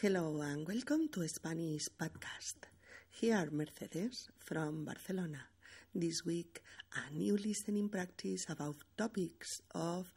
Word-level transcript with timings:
Hello 0.00 0.40
and 0.42 0.64
welcome 0.64 1.08
to 1.08 1.26
Spanish 1.26 1.88
podcast. 2.00 2.68
Here 3.10 3.48
Mercedes 3.50 4.28
from 4.38 4.84
Barcelona. 4.84 5.40
This 5.92 6.24
week 6.24 6.62
a 6.94 7.12
new 7.12 7.36
listening 7.36 7.88
practice 7.88 8.46
about 8.48 8.76
topics 8.96 9.60
of 9.74 10.12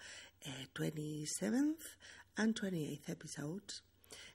uh, 0.46 0.52
27th 0.76 1.98
and 2.38 2.54
28th 2.54 3.10
episodes 3.10 3.82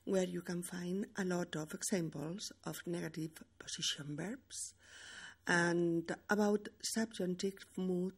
where 0.05 0.25
you 0.27 0.43
can 0.43 0.65
find 0.65 1.07
a 1.17 1.25
lot 1.25 1.55
of 1.55 1.73
examples 1.75 2.51
of 2.65 2.83
negative 2.85 3.41
position 3.57 4.17
verbs 4.17 4.75
and 5.47 6.11
about 6.29 6.69
subjunctive 6.83 7.65
mood 7.77 8.15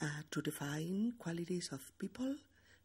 uh, 0.00 0.06
to 0.30 0.40
define 0.40 1.14
qualities 1.18 1.70
of 1.72 1.80
people, 1.98 2.36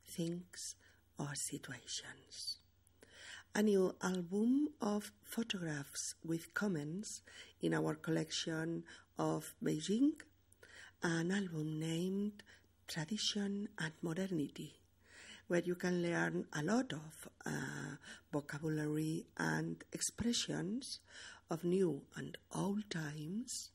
things, 0.03 0.73
or 1.19 1.29
situations 1.35 2.57
a 3.57 3.63
new 3.63 3.95
album 4.03 4.69
of 4.79 5.11
photographs 5.23 6.13
with 6.23 6.53
comments 6.53 7.23
in 7.59 7.73
our 7.73 7.95
collection 7.95 8.83
of 9.17 9.55
Beijing, 9.63 10.11
an 11.01 11.31
album 11.31 11.79
named 11.79 12.43
Tradition 12.87 13.67
and 13.79 13.93
Modernity, 14.03 14.75
where 15.47 15.63
you 15.63 15.73
can 15.73 16.03
learn 16.03 16.45
a 16.53 16.61
lot 16.61 16.93
of 16.93 17.27
uh, 17.47 17.95
vocabulary 18.31 19.25
and 19.37 19.83
expressions 19.91 20.99
of 21.49 21.63
new 21.63 22.03
and 22.15 22.37
old 22.53 22.87
times, 22.91 23.71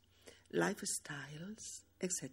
lifestyles, 0.54 1.80
etc. 2.01 2.30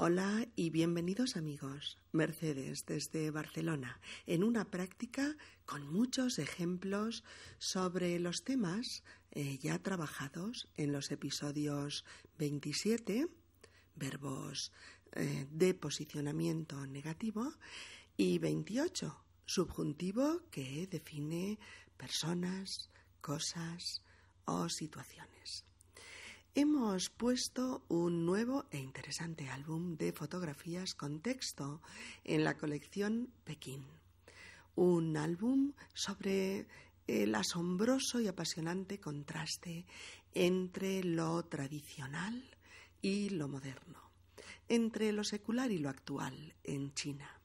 Hola 0.00 0.46
y 0.54 0.70
bienvenidos 0.70 1.36
amigos. 1.36 1.98
Mercedes 2.12 2.86
desde 2.86 3.32
Barcelona, 3.32 4.00
en 4.26 4.44
una 4.44 4.64
práctica 4.70 5.36
con 5.66 5.92
muchos 5.92 6.38
ejemplos 6.38 7.24
sobre 7.58 8.20
los 8.20 8.44
temas 8.44 9.02
eh, 9.32 9.58
ya 9.58 9.80
trabajados 9.80 10.68
en 10.76 10.92
los 10.92 11.10
episodios 11.10 12.04
27, 12.38 13.26
verbos 13.96 14.70
eh, 15.14 15.48
de 15.50 15.74
posicionamiento 15.74 16.86
negativo, 16.86 17.54
y 18.16 18.38
28, 18.38 19.24
subjuntivo 19.46 20.42
que 20.52 20.86
define 20.86 21.58
personas, 21.96 22.88
cosas 23.20 24.04
o 24.44 24.68
situaciones 24.68 25.67
hemos 26.54 27.10
puesto 27.10 27.82
un 27.88 28.26
nuevo 28.26 28.66
e 28.70 28.78
interesante 28.78 29.48
álbum 29.48 29.96
de 29.96 30.12
fotografías 30.12 30.94
con 30.94 31.20
texto 31.20 31.80
en 32.24 32.44
la 32.44 32.56
colección 32.56 33.30
Pekín. 33.44 33.84
Un 34.74 35.16
álbum 35.16 35.72
sobre 35.94 36.66
el 37.06 37.34
asombroso 37.34 38.20
y 38.20 38.28
apasionante 38.28 39.00
contraste 39.00 39.86
entre 40.34 41.02
lo 41.04 41.44
tradicional 41.44 42.42
y 43.02 43.30
lo 43.30 43.48
moderno, 43.48 44.10
entre 44.68 45.12
lo 45.12 45.24
secular 45.24 45.70
y 45.70 45.78
lo 45.78 45.88
actual 45.88 46.54
en 46.64 46.94
China. 46.94 47.38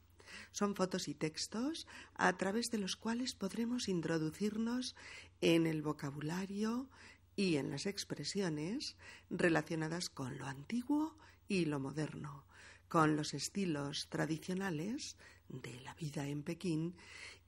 Son 0.52 0.76
fotos 0.76 1.08
y 1.08 1.16
textos 1.16 1.88
a 2.16 2.38
través 2.38 2.70
de 2.70 2.78
los 2.78 2.96
cuales 2.96 3.34
podremos 3.34 3.88
introducirnos 3.88 4.96
en 5.42 5.66
el 5.66 5.82
vocabulario, 5.82 6.88
y 7.36 7.58
en 7.58 7.72
las 7.72 7.86
expresiones 7.86 8.96
relacionadas 9.30 10.10
con 10.10 10.38
lo 10.38 10.46
antiguo 10.46 11.18
y 11.48 11.66
lo 11.66 11.80
moderno, 11.80 12.46
con 12.88 13.16
los 13.16 13.34
estilos 13.34 14.08
tradicionales 14.10 15.18
de 15.50 15.80
la 15.82 15.94
vida 15.96 16.28
en 16.28 16.44
Pekín 16.44 16.96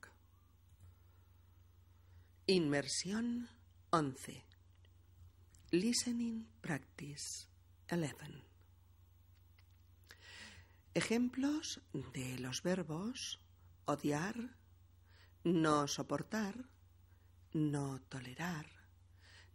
Inmersión 2.47 3.47
11. 3.91 4.50
Listening 5.73 6.49
Practice 6.59 7.47
11. 7.89 8.43
Ejemplos 10.93 11.79
de 12.13 12.37
los 12.39 12.61
verbos 12.61 13.39
odiar, 13.85 14.35
no 15.45 15.87
soportar, 15.87 16.55
no 17.53 18.01
tolerar, 18.09 18.65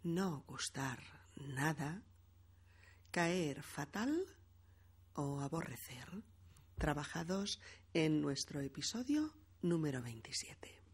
no 0.03 0.43
gustar 0.47 1.01
nada, 1.37 2.03
caer 3.11 3.63
fatal 3.63 4.25
o 5.13 5.43
aborrecer, 5.43 6.25
trabajados 6.79 7.61
en 7.93 8.23
nuestro 8.23 8.63
episodio 8.63 9.35
número 9.61 10.01
27. 10.01 10.86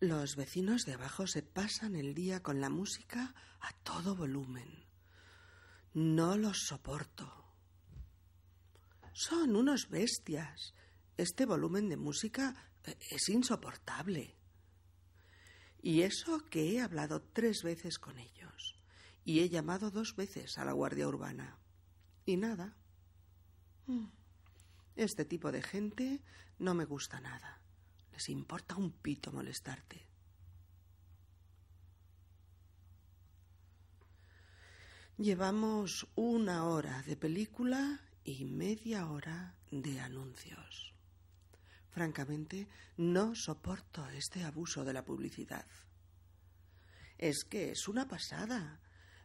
Los 0.00 0.36
vecinos 0.36 0.84
de 0.84 0.94
abajo 0.94 1.26
se 1.26 1.42
pasan 1.42 1.96
el 1.96 2.14
día 2.14 2.40
con 2.40 2.60
la 2.60 2.70
música 2.70 3.34
a 3.58 3.72
todo 3.82 4.14
volumen. 4.14 4.86
No 5.92 6.36
los 6.36 6.66
soporto. 6.68 7.52
Son 9.12 9.56
unos 9.56 9.88
bestias. 9.88 10.72
Este 11.16 11.46
volumen 11.46 11.88
de 11.88 11.96
música 11.96 12.54
eh, 12.84 12.96
es 13.10 13.28
insoportable. 13.28 14.36
Y 15.82 16.02
eso 16.02 16.46
que 16.48 16.70
he 16.70 16.80
hablado 16.80 17.20
tres 17.32 17.62
veces 17.64 17.98
con 17.98 18.20
ellos. 18.20 18.76
Y 19.24 19.40
he 19.40 19.48
llamado 19.48 19.90
dos 19.90 20.14
veces 20.14 20.58
a 20.58 20.64
la 20.64 20.74
Guardia 20.74 21.08
Urbana. 21.08 21.58
Y 22.24 22.36
nada. 22.36 22.76
Mm. 23.88 24.06
Este 24.94 25.24
tipo 25.24 25.50
de 25.50 25.62
gente 25.62 26.22
no 26.60 26.74
me 26.74 26.84
gusta 26.84 27.18
nada 27.18 27.58
importa 28.26 28.74
un 28.74 28.90
pito 28.90 29.30
molestarte. 29.30 30.04
Llevamos 35.16 36.06
una 36.16 36.64
hora 36.66 37.02
de 37.02 37.16
película 37.16 38.00
y 38.24 38.44
media 38.44 39.06
hora 39.08 39.54
de 39.70 40.00
anuncios. 40.00 40.94
Francamente, 41.90 42.68
no 42.96 43.34
soporto 43.34 44.08
este 44.10 44.44
abuso 44.44 44.84
de 44.84 44.92
la 44.92 45.04
publicidad. 45.04 45.66
Es 47.18 47.44
que 47.44 47.70
es 47.70 47.88
una 47.88 48.06
pasada. 48.06 48.80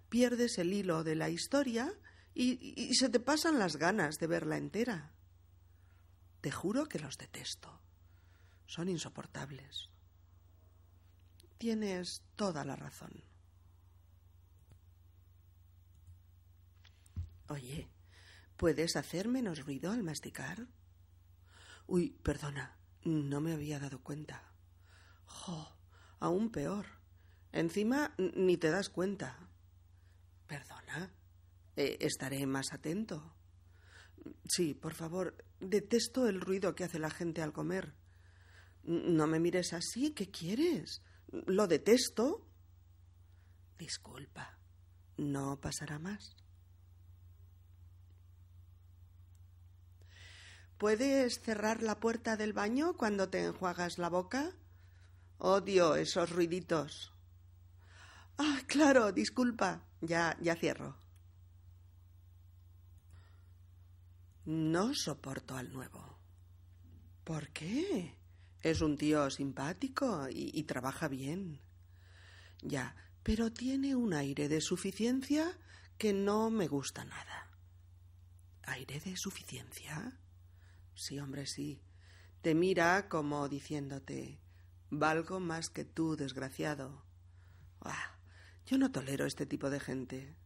Pierdes 0.09 0.57
el 0.57 0.73
hilo 0.73 1.03
de 1.03 1.15
la 1.15 1.29
historia 1.29 1.91
y 2.35 2.93
se 2.95 3.09
te 3.09 3.19
pasan 3.19 3.59
las 3.59 3.77
ganas 3.77 4.17
de 4.17 4.27
verla 4.27 4.57
entera. 4.57 5.11
Te 6.41 6.51
juro 6.51 6.87
que 6.87 6.99
los 6.99 7.17
detesto 7.17 7.83
son 8.65 8.89
insoportables. 8.89 9.89
Tienes 11.57 12.23
toda 12.35 12.65
la 12.65 12.75
razón. 12.75 13.23
Oye, 17.49 17.89
¿puedes 18.57 18.95
hacer 18.95 19.27
menos 19.27 19.65
ruido 19.65 19.91
al 19.91 20.03
masticar? 20.03 20.67
Uy, 21.87 22.17
perdona, 22.23 22.77
no 23.03 23.41
me 23.41 23.53
había 23.53 23.79
dado 23.79 24.01
cuenta. 24.01 24.43
Jo, 25.25 25.77
aún 26.19 26.51
peor. 26.51 26.85
Encima 27.51 28.15
ni 28.17 28.57
te 28.57 28.71
das 28.71 28.89
cuenta. 28.89 29.37
Perdona, 30.47 31.13
eh, 31.75 31.97
estaré 31.99 32.45
más 32.45 32.73
atento. 32.73 33.35
Sí, 34.45 34.73
por 34.73 34.93
favor, 34.93 35.35
detesto 35.59 36.27
el 36.27 36.41
ruido 36.41 36.75
que 36.75 36.85
hace 36.85 36.99
la 36.99 37.09
gente 37.09 37.41
al 37.41 37.53
comer. 37.53 37.93
No 38.83 39.27
me 39.27 39.39
mires 39.39 39.73
así, 39.73 40.11
¿qué 40.11 40.29
quieres? 40.29 41.01
Lo 41.31 41.67
detesto. 41.67 42.45
Disculpa, 43.77 44.57
no 45.17 45.59
pasará 45.59 45.99
más. 45.99 46.35
¿Puedes 50.77 51.39
cerrar 51.39 51.81
la 51.81 51.99
puerta 51.99 52.35
del 52.35 52.51
baño 52.51 52.97
cuando 52.97 53.29
te 53.29 53.45
enjuagas 53.45 53.97
la 53.97 54.09
boca? 54.09 54.51
Odio 55.37 55.95
esos 55.95 56.29
ruiditos. 56.29 57.13
Ah, 58.37 58.59
claro, 58.67 59.11
disculpa. 59.13 59.85
Ya, 60.01 60.37
ya 60.41 60.55
cierro. 60.55 60.97
No 64.45 64.93
soporto 64.93 65.55
al 65.55 65.71
nuevo. 65.71 66.19
¿Por 67.23 67.49
qué? 67.49 68.17
Es 68.63 68.79
un 68.79 68.97
tío 68.97 69.29
simpático 69.29 70.27
y, 70.29 70.63
trabaja 70.63 71.09
bien. 71.09 71.59
Ya, 72.61 72.95
pero 73.21 73.51
tiene 73.51 73.93
un 73.93 74.13
aire 74.13 74.47
de 74.47 74.61
suficiencia 74.61 75.59
que 75.97 76.13
no 76.13 76.49
me 76.49 76.69
gusta 76.69 77.03
nada. 77.03 77.51
¿Aire 78.63 79.01
de 79.01 79.17
suficiencia? 79.17 80.17
Sí, 80.95 81.19
hombre, 81.19 81.45
sí. 81.45 81.81
Te 82.41 82.55
mira 82.55 83.09
como 83.09 83.49
diciéndote 83.49 84.39
Valgo 84.89 85.41
más 85.41 85.69
que 85.69 85.83
tú, 85.83 86.15
desgraciado. 86.15 87.03
Ah, 87.81 88.17
yo 88.65 88.77
no 88.77 88.93
tolero 88.93 89.25
este 89.25 89.45
tipo 89.45 89.69
de 89.69 89.81
gente. 89.81 90.37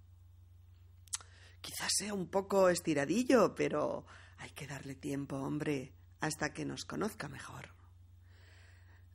Quizás 1.62 1.92
sea 1.96 2.16
un 2.16 2.30
poco 2.30 2.70
estiradillo, 2.70 3.54
pero 3.54 4.08
hay 4.38 4.50
que 4.52 4.66
darle 4.66 4.96
tiempo, 4.96 5.36
hombre, 5.36 5.94
hasta 6.20 6.52
que 6.52 6.66
nos 6.66 6.86
conozca 6.86 7.28
mejor. 7.28 7.77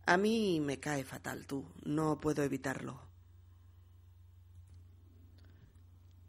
A 0.05 0.17
mí 0.17 0.61
me 0.61 0.81
cae 0.81 1.05
fatal 1.05 1.47
tú, 1.47 1.65
no 1.85 2.19
puedo 2.19 2.43
evitarlo. 2.43 3.01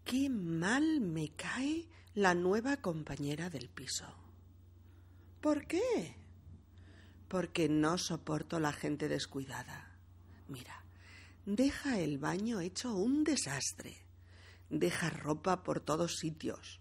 Qué 0.04 0.30
mal 0.30 1.02
me 1.02 1.30
cae 1.36 1.88
la 2.14 2.36
nueva 2.36 2.78
compañera 2.78 3.50
del 3.50 3.70
piso. 3.70 4.06
¿Por 5.42 5.66
qué? 5.66 6.16
Porque 7.28 7.68
no 7.68 7.98
soporto 7.98 8.60
la 8.60 8.74
gente 8.74 9.08
descuidada. 9.08 9.98
Mira, 10.48 10.86
deja 11.48 12.00
el 12.00 12.20
baño 12.20 12.60
hecho 12.60 12.96
un 12.96 13.24
desastre. 13.24 14.06
Deja 14.70 15.10
ropa 15.10 15.64
por 15.64 15.80
todos 15.80 16.18
sitios. 16.18 16.80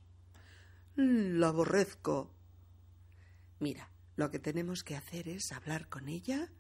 Lo 0.95 1.47
aborrezco. 1.47 2.35
Mira, 3.61 3.89
lo 4.17 4.31
que 4.31 4.39
tenemos 4.39 4.85
que 4.85 4.97
hacer 4.97 5.29
es 5.29 5.53
hablar 5.53 5.89
con 5.89 6.09
ella 6.09 6.51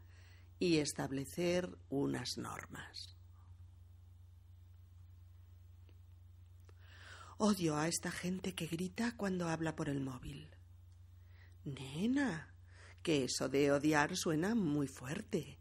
y 0.62 0.78
establecer 0.78 1.76
unas 1.88 2.38
normas. 2.38 3.16
Odio 7.36 7.76
a 7.76 7.88
esta 7.88 8.12
gente 8.12 8.54
que 8.54 8.68
grita 8.68 9.16
cuando 9.16 9.48
habla 9.48 9.74
por 9.74 9.88
el 9.88 10.00
móvil. 10.00 10.48
Nena, 11.64 12.54
que 13.02 13.24
eso 13.24 13.48
de 13.48 13.72
odiar 13.72 14.16
suena 14.16 14.54
muy 14.54 14.86
fuerte. 14.86 15.58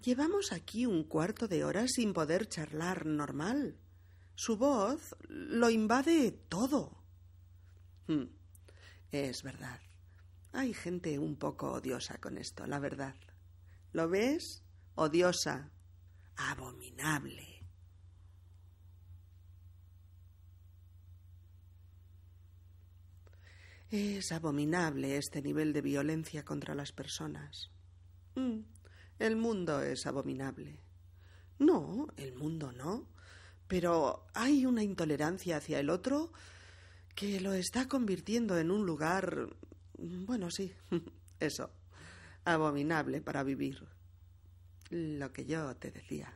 Llevamos 0.00 0.50
aquí 0.50 0.86
un 0.86 1.04
cuarto 1.04 1.46
de 1.46 1.64
hora 1.64 1.86
sin 1.86 2.14
poder 2.14 2.48
charlar 2.48 3.04
normal. 3.04 3.76
Su 4.36 4.56
voz 4.56 5.14
lo 5.28 5.68
invade 5.68 6.32
todo. 6.48 6.96
Hmm, 8.06 8.24
es 9.12 9.42
verdad. 9.42 9.80
Hay 10.54 10.72
gente 10.72 11.18
un 11.18 11.36
poco 11.36 11.72
odiosa 11.72 12.16
con 12.16 12.38
esto, 12.38 12.66
la 12.66 12.78
verdad. 12.78 13.14
¿Lo 13.94 14.08
ves? 14.08 14.64
Odiosa. 14.96 15.70
Abominable. 16.36 17.64
Es 23.88 24.32
abominable 24.32 25.16
este 25.16 25.40
nivel 25.40 25.72
de 25.72 25.80
violencia 25.80 26.44
contra 26.44 26.74
las 26.74 26.90
personas. 26.90 27.70
Mm, 28.34 28.62
el 29.20 29.36
mundo 29.36 29.80
es 29.80 30.06
abominable. 30.06 30.80
No, 31.60 32.08
el 32.16 32.34
mundo 32.34 32.72
no. 32.72 33.08
Pero 33.68 34.26
hay 34.34 34.66
una 34.66 34.82
intolerancia 34.82 35.58
hacia 35.58 35.78
el 35.78 35.88
otro 35.88 36.32
que 37.14 37.40
lo 37.40 37.52
está 37.52 37.86
convirtiendo 37.86 38.58
en 38.58 38.72
un 38.72 38.84
lugar. 38.84 39.50
Bueno, 39.96 40.50
sí, 40.50 40.72
eso. 41.38 41.70
Abominable 42.44 43.20
para 43.20 43.42
vivir. 43.42 43.86
Lo 44.90 45.32
que 45.32 45.44
yo 45.44 45.74
te 45.76 45.90
decía. 45.90 46.32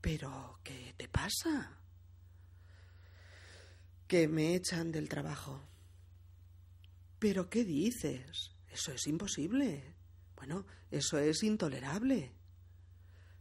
Pero, 0.00 0.60
¿qué 0.62 0.94
te 0.96 1.08
pasa? 1.08 1.80
que 4.06 4.28
me 4.28 4.54
echan 4.54 4.92
del 4.92 5.08
trabajo. 5.08 5.60
¿Pero 7.18 7.48
qué 7.48 7.64
dices? 7.64 8.52
Eso 8.70 8.92
es 8.92 9.06
imposible. 9.06 9.94
Bueno, 10.36 10.66
eso 10.90 11.18
es 11.18 11.42
intolerable. 11.42 12.32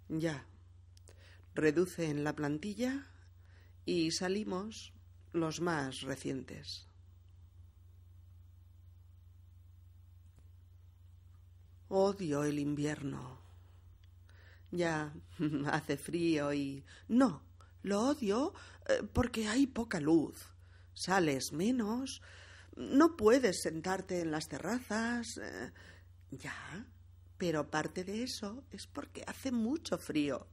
Ya. 0.08 0.48
Reduce 1.54 2.10
en 2.10 2.24
la 2.24 2.36
plantilla 2.36 3.12
y 3.86 4.12
salimos 4.12 4.94
los 5.34 5.60
más 5.60 6.02
recientes. 6.02 6.88
Odio 11.96 12.44
el 12.44 12.58
invierno. 12.58 13.40
Ya 14.72 15.14
hace 15.72 15.98
frío 15.98 16.54
y... 16.54 16.84
No, 17.08 17.44
lo 17.84 18.02
odio 18.02 18.54
eh, 18.90 19.04
porque 19.14 19.48
hay 19.48 19.68
poca 19.68 20.00
luz 20.00 20.54
sales 20.94 21.52
menos, 21.52 22.22
no 22.76 23.16
puedes 23.18 23.62
sentarte 23.62 24.22
en 24.22 24.32
las 24.32 24.48
terrazas. 24.48 25.38
Eh, 25.38 25.72
ya, 26.32 26.88
pero 27.38 27.70
parte 27.70 28.04
de 28.04 28.24
eso 28.24 28.64
es 28.72 28.88
porque 28.88 29.24
hace 29.28 29.52
mucho 29.52 29.98
frío. 29.98 30.48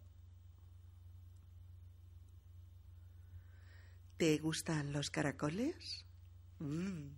¿Te 4.17 4.37
gustan 4.39 4.93
los 4.93 5.11
caracoles? 5.11 6.05
Mm, 6.59 7.09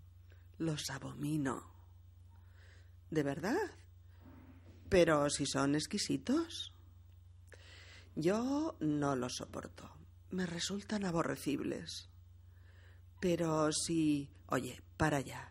los 0.58 0.88
abomino. 0.90 1.68
¿De 3.10 3.24
verdad? 3.24 3.81
Pero 4.92 5.30
si 5.30 5.46
son 5.46 5.74
exquisitos. 5.74 6.70
Yo 8.14 8.76
no 8.80 9.16
los 9.16 9.36
soporto. 9.36 9.90
Me 10.28 10.44
resultan 10.44 11.06
aborrecibles. 11.06 12.10
Pero 13.18 13.72
si... 13.72 14.28
Oye, 14.48 14.82
para 14.98 15.16
allá. 15.16 15.50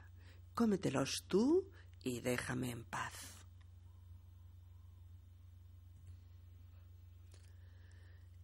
Cómetelos 0.54 1.24
tú 1.28 1.68
y 2.04 2.22
déjame 2.22 2.70
en 2.70 2.84
paz. 2.84 3.16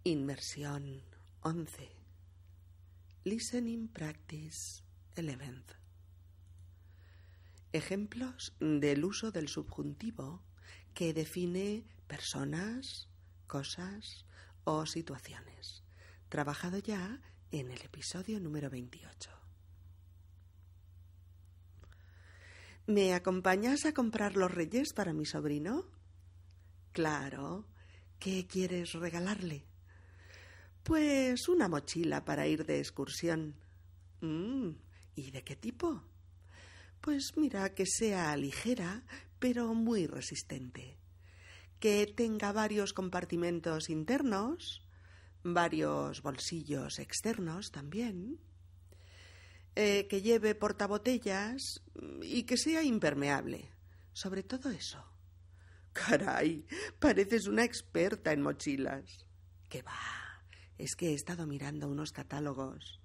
Inmersión 0.03 1.03
11. 1.41 1.91
Listening 3.23 3.87
Practice 3.89 4.81
11. 5.15 5.61
Ejemplos 7.71 8.55
del 8.59 9.05
uso 9.05 9.31
del 9.31 9.47
subjuntivo 9.47 10.46
que 10.97 11.13
define 11.13 11.85
personas, 12.07 13.07
cosas 13.45 14.25
o 14.63 14.87
situaciones. 14.87 15.83
Trabajado 16.27 16.79
ya 16.79 17.21
en 17.51 17.69
el 17.69 17.79
episodio 17.83 18.39
número 18.39 18.71
28. 18.71 19.29
¿Me 22.87 23.13
acompañas 23.13 23.85
a 23.85 23.93
comprar 23.93 24.35
los 24.35 24.51
reyes 24.51 24.93
para 24.93 25.13
mi 25.13 25.27
sobrino? 25.27 25.85
Claro. 26.93 27.67
¿Qué 28.17 28.47
quieres 28.47 28.93
regalarle? 28.93 29.67
Pues 30.81 31.47
una 31.47 31.67
mochila 31.67 32.25
para 32.25 32.47
ir 32.47 32.65
de 32.65 32.79
excursión. 32.79 33.53
Mm, 34.21 34.71
¿Y 35.13 35.29
de 35.29 35.43
qué 35.43 35.55
tipo? 35.55 36.01
Pues 37.01 37.33
mira, 37.35 37.73
que 37.73 37.85
sea 37.85 38.35
ligera, 38.35 39.03
pero 39.39 39.73
muy 39.73 40.07
resistente. 40.07 40.97
Que 41.79 42.07
tenga 42.07 42.51
varios 42.51 42.93
compartimentos 42.93 43.89
internos 43.89 44.87
varios 45.53 46.21
bolsillos 46.21 46.99
externos 46.99 47.71
también, 47.71 48.39
eh, 49.75 50.07
que 50.07 50.21
lleve 50.21 50.55
portabotellas 50.55 51.83
y 52.21 52.43
que 52.43 52.57
sea 52.57 52.83
impermeable. 52.83 53.71
Sobre 54.13 54.43
todo 54.43 54.69
eso. 54.71 55.03
Caray, 55.93 56.65
pareces 56.99 57.47
una 57.47 57.63
experta 57.63 58.31
en 58.31 58.41
mochilas. 58.41 59.25
¿Qué 59.69 59.81
va? 59.83 59.93
Es 60.77 60.95
que 60.95 61.09
he 61.09 61.13
estado 61.13 61.45
mirando 61.45 61.87
unos 61.87 62.11
catálogos. 62.11 62.99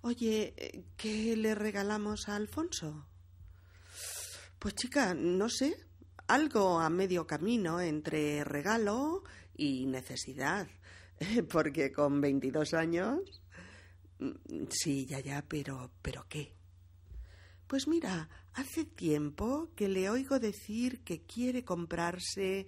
Oye, 0.00 0.84
¿qué 0.96 1.36
le 1.36 1.54
regalamos 1.54 2.28
a 2.28 2.36
Alfonso? 2.36 3.06
Pues 4.58 4.74
chica, 4.74 5.14
no 5.14 5.48
sé 5.48 5.74
algo 6.28 6.78
a 6.78 6.90
medio 6.90 7.26
camino 7.26 7.80
entre 7.80 8.44
regalo 8.44 9.24
y 9.56 9.86
necesidad, 9.86 10.68
porque 11.50 11.90
con 11.92 12.20
22 12.20 12.74
años... 12.74 13.42
Mm, 14.20 14.66
sí, 14.70 15.06
ya, 15.06 15.20
ya, 15.20 15.44
pero... 15.48 15.90
¿pero 16.02 16.26
qué? 16.28 16.54
Pues 17.66 17.86
mira, 17.88 18.28
hace 18.54 18.84
tiempo 18.84 19.70
que 19.74 19.88
le 19.88 20.08
oigo 20.08 20.38
decir 20.38 21.02
que 21.02 21.22
quiere 21.22 21.64
comprarse 21.64 22.66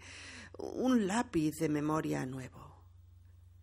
un 0.58 1.06
lápiz 1.06 1.56
de 1.58 1.68
memoria 1.68 2.26
nuevo. 2.26 2.84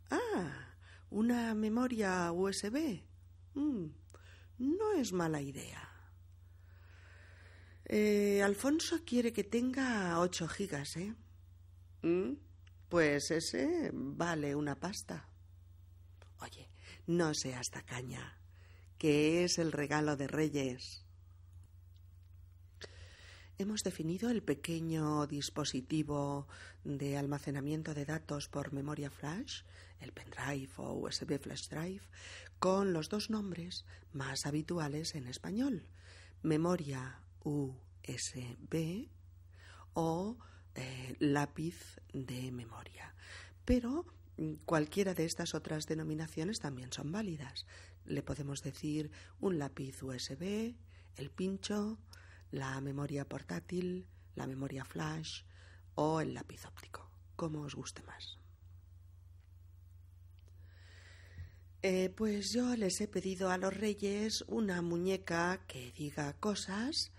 Ah, 0.10 0.76
una 1.10 1.54
memoria 1.54 2.32
USB. 2.32 3.04
Mm, 3.58 3.90
no 4.60 4.94
es 4.94 5.14
mala 5.14 5.42
idea. 5.42 5.90
Eh, 7.86 8.44
Alfonso 8.44 9.00
quiere 9.04 9.34
que 9.34 9.44
tenga 9.44 10.20
ocho 10.20 10.48
gigas, 10.48 10.96
¿eh? 10.98 11.16
¿Mm? 12.04 12.34
Pues 12.88 13.32
ese 13.32 13.90
vale 13.94 14.54
una 14.54 14.76
pasta. 14.76 15.28
Oye, 16.40 16.70
no 17.08 17.34
seas 17.34 17.72
tacaña, 17.72 18.38
que 19.00 19.44
es 19.44 19.58
el 19.58 19.72
regalo 19.72 20.18
de 20.18 20.28
Reyes. 20.28 21.07
Hemos 23.60 23.84
definido 23.84 24.30
el 24.30 24.44
pequeño 24.44 25.26
dispositivo 25.26 26.48
de 26.84 27.18
almacenamiento 27.18 27.96
de 27.96 28.06
datos 28.06 28.50
por 28.50 28.72
memoria 28.72 29.10
flash, 29.10 29.64
el 30.00 30.14
pendrive 30.14 30.70
o 30.78 30.94
USB 30.94 31.40
flash 31.40 31.68
drive, 31.68 32.04
con 32.60 32.94
los 32.94 33.10
dos 33.10 33.32
nombres 33.32 33.84
más 34.14 34.46
habituales 34.46 35.16
en 35.16 35.26
español, 35.26 35.88
memoria 36.44 37.20
USB 37.44 39.10
o 39.94 40.38
eh, 40.76 41.16
lápiz 41.18 42.00
de 42.14 42.52
memoria. 42.52 43.16
Pero 43.66 44.06
mm, 44.38 44.54
cualquiera 44.66 45.16
de 45.16 45.26
estas 45.26 45.56
otras 45.56 45.88
denominaciones 45.88 46.60
también 46.60 46.94
son 46.94 47.12
válidas. 47.12 47.66
Le 48.06 48.22
podemos 48.22 48.62
decir 48.62 49.10
un 49.40 49.58
lápiz 49.58 50.04
USB, 50.04 50.76
el 51.16 51.32
pincho, 51.32 51.98
la 52.51 52.80
memoria 52.82 53.25
portátil, 53.27 54.08
la 54.36 54.48
memoria 54.48 54.86
flash 54.86 55.44
o 55.96 56.22
el 56.22 56.34
lápiz 56.34 56.66
óptico, 56.66 57.10
como 57.36 57.62
os 57.62 57.75
guste 57.75 58.04
más. 58.04 58.38
Eh, 61.84 62.10
pues 62.16 62.51
yo 62.54 62.75
les 62.75 63.00
he 63.01 63.08
pedido 63.08 63.51
a 63.51 63.58
los 63.58 63.75
reyes 63.75 64.44
una 64.48 64.82
muñeca 64.82 65.62
que 65.68 65.92
diga 65.92 66.34
cosas 66.34 67.12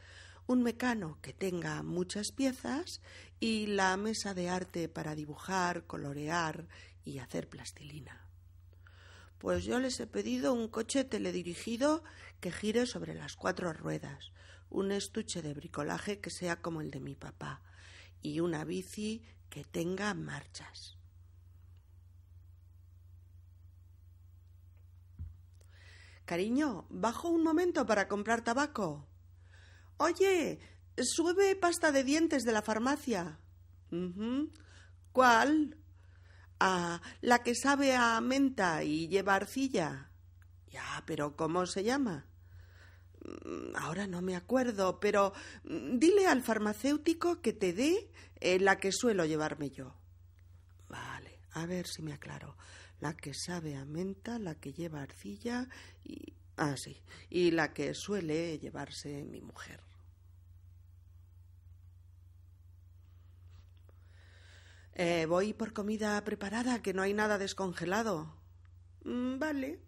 un 0.49 0.63
mecano 0.63 1.19
que 1.21 1.35
tenga 1.35 1.83
muchas 1.83 2.33
piezas 2.33 3.03
y 3.39 3.67
la 3.67 3.97
mesa 3.99 4.33
de 4.33 4.49
arte 4.49 4.89
para 4.89 5.15
dibujar, 5.15 5.85
colorear 5.87 6.67
y 7.05 7.19
hacer 7.19 7.51
plastilina. 7.51 8.27
Pues 9.37 9.65
yo 9.65 9.79
les 9.79 10.01
he 10.01 10.07
pedido 10.07 10.55
un 10.55 10.69
coche 10.69 11.05
teledirigido 11.05 12.03
que 12.41 12.51
gire 12.51 12.87
sobre 12.87 13.15
las 13.15 13.37
cuatro 13.37 13.75
ruedas, 13.75 14.33
un 14.71 14.93
estuche 14.93 15.43
de 15.43 15.55
bricolaje 15.55 16.21
que 16.21 16.31
sea 16.31 16.61
como 16.61 16.81
el 16.81 16.91
de 16.91 17.01
mi 17.01 17.15
papá 17.15 17.63
y 18.23 18.41
una 18.41 18.65
bici 18.65 19.23
que 19.49 19.65
tenga 19.65 20.15
marchas. 20.15 20.97
Cariño, 26.25 26.85
bajo 26.91 27.31
un 27.31 27.43
momento 27.43 27.87
para 27.87 28.07
comprar 28.07 28.43
tabaco. 28.43 29.07
Oye, 29.97 30.61
sube 31.03 31.57
pasta 31.57 31.91
de 31.91 32.05
dientes 32.05 32.45
de 32.45 32.53
la 32.53 32.61
farmacia. 32.61 33.39
¿Cuál? 35.13 35.79
Ah, 36.61 37.01
la 37.23 37.43
que 37.43 37.55
sabe 37.55 37.95
a 37.95 38.21
menta 38.21 38.85
y 38.85 39.09
lleva 39.09 39.37
arcilla. 39.37 40.11
Ya, 40.71 41.03
pero 41.07 41.35
¿cómo 41.35 41.65
se 41.65 41.83
llama? 41.83 42.27
Mm, 43.45 43.77
ahora 43.77 44.07
no 44.07 44.23
me 44.23 44.37
acuerdo, 44.37 45.01
pero 45.01 45.33
mm, 45.65 45.99
dile 45.99 46.27
al 46.27 46.43
farmacéutico 46.43 47.41
que 47.41 47.53
te 47.53 47.73
dé 47.73 48.11
eh, 48.41 48.59
la 48.59 48.79
que 48.79 48.93
suelo 48.93 49.25
llevarme 49.25 49.71
yo. 49.71 49.95
Vale, 50.89 51.41
a 51.53 51.67
ver 51.67 51.87
si 51.87 52.03
me 52.03 52.13
aclaro. 52.13 52.57
La 53.01 53.17
que 53.17 53.33
sabe 53.35 53.77
a 53.77 53.85
menta, 53.85 54.39
la 54.39 54.55
que 54.57 54.73
lleva 54.73 55.03
arcilla 55.03 55.69
y... 56.05 56.35
Ah, 56.57 56.75
sí, 56.77 57.01
y 57.31 57.53
la 57.53 57.73
que 57.73 57.95
suele 57.95 58.59
llevarse 58.59 59.25
mi 59.25 59.41
mujer. 59.41 59.81
Eh, 64.95 65.27
voy 65.27 65.53
por 65.53 65.73
comida 65.73 66.21
preparada, 66.25 66.83
que 66.83 66.93
no 66.93 67.03
hay 67.03 67.15
nada 67.15 67.39
descongelado. 67.39 68.35
Mm, 69.05 69.39
vale, 69.39 69.79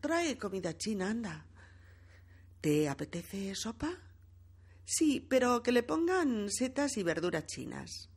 trae 0.00 0.38
comida 0.38 0.76
china, 0.76 1.10
anda. 1.10 1.46
¿Te 2.66 2.88
apetece 2.88 3.54
sopa? 3.54 3.96
Sí, 4.84 5.24
pero 5.30 5.62
que 5.62 5.70
le 5.70 5.84
pongan 5.84 6.50
setas 6.50 6.96
y 6.96 7.04
verduras 7.04 7.46
chinas. 7.46 8.10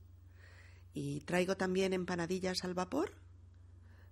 ¿Y 0.92 1.20
traigo 1.20 1.56
también 1.56 1.94
empanadillas 1.94 2.64
al 2.64 2.74
vapor? 2.74 3.14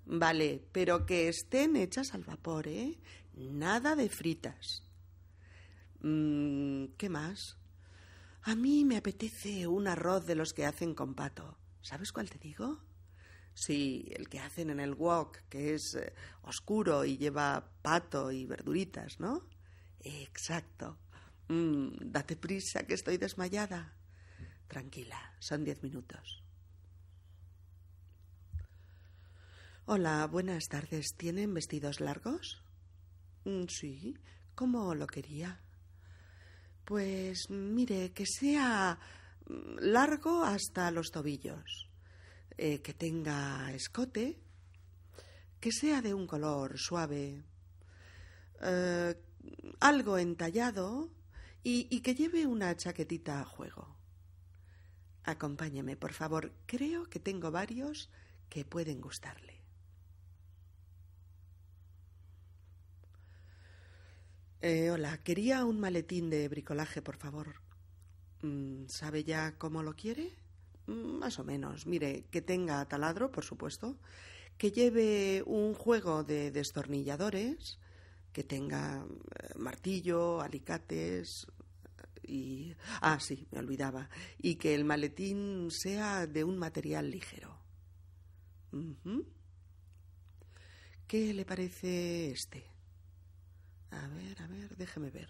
Vale, 0.05 0.63
pero 0.71 1.07
que 1.07 1.27
estén 1.27 1.75
hechas 1.75 2.13
al 2.13 2.23
vapor, 2.23 2.67
¿eh? 2.67 2.99
Nada 3.33 3.95
de 3.95 4.09
fritas. 4.09 4.83
Mm, 6.01 6.89
¿Qué 6.99 7.09
más? 7.09 7.57
A 8.43 8.53
mí 8.53 8.85
me 8.85 8.97
apetece 8.97 9.65
un 9.65 9.87
arroz 9.87 10.27
de 10.27 10.35
los 10.35 10.53
que 10.53 10.67
hacen 10.67 10.93
con 10.93 11.15
pato. 11.15 11.57
¿Sabes 11.81 12.11
cuál 12.11 12.29
te 12.29 12.37
digo? 12.37 12.77
Sí, 13.55 14.07
el 14.15 14.29
que 14.29 14.37
hacen 14.37 14.69
en 14.69 14.81
el 14.81 14.93
wok, 14.93 15.35
que 15.49 15.73
es 15.73 15.95
eh, 15.95 16.13
oscuro 16.43 17.05
y 17.05 17.17
lleva 17.17 17.71
pato 17.81 18.31
y 18.31 18.45
verduritas, 18.45 19.19
¿no? 19.19 19.56
Exacto. 20.07 20.97
Mm, 21.49 22.11
date 22.11 22.35
prisa, 22.37 22.85
que 22.87 22.93
estoy 22.93 23.17
desmayada. 23.17 23.93
Tranquila, 24.67 25.35
son 25.39 25.63
diez 25.63 25.83
minutos. 25.83 26.43
Hola, 29.85 30.27
buenas 30.27 30.67
tardes. 30.67 31.15
¿Tienen 31.17 31.53
vestidos 31.53 31.99
largos? 31.99 32.63
Mm, 33.43 33.65
sí. 33.67 34.17
¿Cómo 34.55 34.95
lo 34.95 35.07
quería? 35.07 35.59
Pues 36.85 37.49
mire, 37.49 38.11
que 38.13 38.25
sea 38.25 38.97
largo 39.79 40.43
hasta 40.43 40.89
los 40.91 41.11
tobillos, 41.11 41.89
eh, 42.57 42.81
que 42.81 42.93
tenga 42.93 43.71
escote, 43.73 44.39
que 45.59 45.71
sea 45.71 46.01
de 46.01 46.13
un 46.13 46.27
color 46.27 46.77
suave, 46.77 47.43
eh, 48.61 49.15
algo 49.79 50.17
entallado 50.17 51.09
y, 51.63 51.99
que 52.01 52.15
lleve 52.15 52.45
una 52.47 52.75
chaquetita 52.75 53.41
a 53.41 53.45
juego. 53.45 53.97
Acompáñeme, 55.23 55.97
por 55.97 56.13
favor. 56.13 56.53
Creo 56.65 57.09
que 57.09 57.19
tengo 57.19 57.51
varios 57.51 58.09
que 58.49 58.63
pueden 58.63 59.01
gustarle. 59.01 59.61
Eh, 64.61 64.89
hola, 64.91 65.21
quería 65.23 65.65
un 65.65 65.79
maletín 65.79 66.29
de 66.29 66.47
bricolaje, 66.47 67.01
por 67.01 67.17
favor. 67.17 67.61
Mm, 68.41 68.87
¿Sabe 68.87 69.23
ya 69.23 69.57
cómo 69.57 69.83
lo 69.83 69.95
quiere? 69.95 70.31
Mm, 70.87 71.19
más 71.19 71.37
o 71.39 71.43
menos. 71.43 71.85
Mire, 71.85 72.25
que 72.31 72.41
tenga 72.41 72.87
taladro, 72.87 73.31
por 73.31 73.43
supuesto, 73.43 73.97
que 74.57 74.71
lleve 74.71 75.43
un 75.45 75.73
juego 75.73 76.23
de 76.23 76.51
destornilladores, 76.51 77.77
que 78.37 78.43
tenga 78.43 79.03
eh, 79.03 79.53
martillo, 79.55 80.41
alicates 80.41 81.47
y... 82.21 82.75
Ah, 83.01 83.19
sí, 83.19 83.47
me 83.49 83.57
olvidaba. 83.57 84.11
Y 84.37 84.57
que 84.57 84.75
el 84.75 84.85
maletín 84.85 85.71
sea 85.71 86.27
de 86.27 86.43
un 86.43 86.59
material 86.59 87.09
ligero. 87.09 87.59
¿Qué 91.07 91.33
le 91.33 91.45
parece 91.45 92.29
este? 92.29 92.69
A 93.89 94.07
ver, 94.09 94.39
a 94.43 94.45
ver, 94.45 94.77
déjeme 94.77 95.09
ver. 95.09 95.29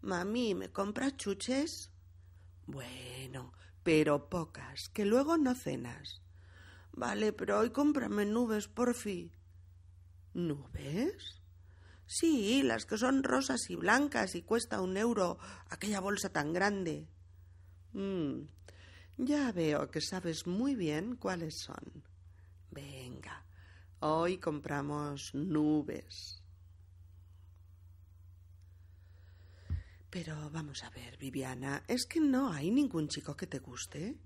Mami, 0.00 0.56
¿me 0.56 0.72
compras 0.72 1.16
chuches? 1.16 1.92
Bueno, 2.66 3.52
pero 3.84 4.28
pocas, 4.28 4.88
que 4.88 5.04
luego 5.04 5.36
no 5.36 5.54
cenas. 5.54 6.25
Vale, 6.96 7.34
pero 7.34 7.58
hoy 7.58 7.70
cómprame 7.70 8.24
nubes, 8.24 8.68
porfi. 8.68 9.30
¿Nubes? 10.32 11.42
Sí, 12.06 12.62
las 12.62 12.86
que 12.86 12.96
son 12.96 13.22
rosas 13.22 13.68
y 13.68 13.76
blancas 13.76 14.34
y 14.34 14.42
cuesta 14.42 14.80
un 14.80 14.96
euro 14.96 15.38
aquella 15.68 16.00
bolsa 16.00 16.30
tan 16.30 16.54
grande. 16.54 17.06
Mm, 17.92 18.46
ya 19.18 19.52
veo 19.52 19.90
que 19.90 20.00
sabes 20.00 20.46
muy 20.46 20.74
bien 20.74 21.16
cuáles 21.16 21.58
son. 21.58 22.02
Venga, 22.70 23.44
hoy 24.00 24.38
compramos 24.38 25.34
nubes. 25.34 26.42
Pero 30.08 30.48
vamos 30.50 30.82
a 30.82 30.88
ver, 30.90 31.18
Viviana, 31.18 31.82
¿es 31.88 32.06
que 32.06 32.20
no 32.20 32.50
hay 32.50 32.70
ningún 32.70 33.08
chico 33.08 33.36
que 33.36 33.46
te 33.46 33.58
guste? 33.58 34.16